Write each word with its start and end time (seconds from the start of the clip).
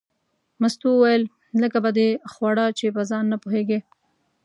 مستو 0.61 0.87
وویل 0.93 1.23
لږه 1.61 1.79
به 1.83 1.91
دې 1.97 2.09
خوړه 2.31 2.65
چې 2.77 2.85
په 2.95 3.01
ځان 3.09 3.23
نه 3.31 3.37
پوهېږې. 3.43 3.79